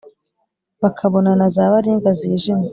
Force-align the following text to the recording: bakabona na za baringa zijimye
bakabona 0.81 1.29
na 1.39 1.47
za 1.55 1.71
baringa 1.71 2.09
zijimye 2.19 2.69